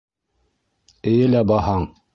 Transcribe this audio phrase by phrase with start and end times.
[1.13, 1.91] Эйе лә баһаң...